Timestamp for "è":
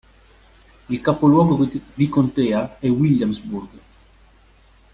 2.79-2.89